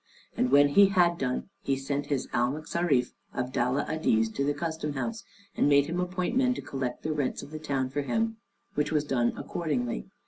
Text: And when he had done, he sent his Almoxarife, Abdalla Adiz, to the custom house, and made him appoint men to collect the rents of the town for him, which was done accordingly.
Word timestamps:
And 0.35 0.49
when 0.49 0.69
he 0.69 0.87
had 0.87 1.19
done, 1.19 1.49
he 1.61 1.75
sent 1.75 2.07
his 2.07 2.25
Almoxarife, 2.33 3.13
Abdalla 3.35 3.85
Adiz, 3.87 4.29
to 4.33 4.43
the 4.43 4.55
custom 4.55 4.93
house, 4.93 5.23
and 5.55 5.69
made 5.69 5.85
him 5.85 5.99
appoint 5.99 6.35
men 6.35 6.55
to 6.55 6.61
collect 6.63 7.03
the 7.03 7.13
rents 7.13 7.43
of 7.43 7.51
the 7.51 7.59
town 7.59 7.91
for 7.91 8.01
him, 8.01 8.37
which 8.73 8.91
was 8.91 9.03
done 9.03 9.31
accordingly. 9.37 10.07